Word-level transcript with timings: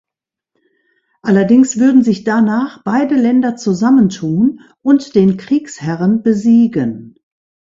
Allerdings 1.21 1.77
würden 1.77 2.03
sich 2.03 2.23
danach 2.23 2.81
beide 2.83 3.13
Länder 3.13 3.55
zusammen 3.55 4.09
tun 4.09 4.61
und 4.81 5.13
den 5.13 5.37
Kriegsherren 5.37 6.23
besiegen. 6.23 7.19